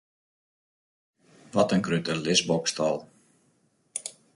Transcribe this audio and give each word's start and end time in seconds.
Wat 1.55 1.71
in 1.75 1.83
grutte 1.85 2.15
lisboksstâl! 2.23 2.97